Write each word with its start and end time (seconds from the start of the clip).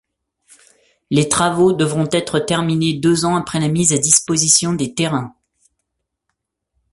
Les 1.11 1.29
travaux 1.29 1.73
devront 1.73 2.07
être 2.11 2.39
terminés 2.39 2.95
deux 2.95 3.23
ans 3.23 3.35
après 3.35 3.59
la 3.59 3.67
mise 3.67 3.93
à 3.93 3.99
disposition 3.99 4.73
des 4.73 4.95
terrains. 4.95 5.35